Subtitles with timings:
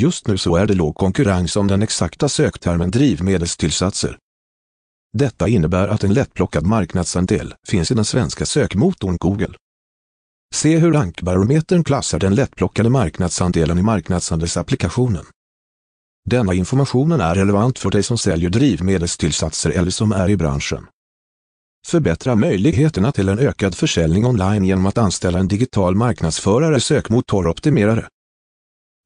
[0.00, 4.18] Just nu så är det låg konkurrens om den exakta söktermen drivmedelstillsatser.
[5.12, 9.54] Detta innebär att en lättplockad marknadsandel finns i den svenska sökmotorn Google.
[10.54, 15.24] Se hur rankbarometern klassar den lättplockade marknadsandelen i marknadsandelsapplikationen.
[16.30, 20.86] Denna informationen är relevant för dig som säljer drivmedelstillsatser eller som är i branschen.
[21.86, 28.08] Förbättra möjligheterna till en ökad försäljning online genom att anställa en digital marknadsförare sökmotoroptimerare.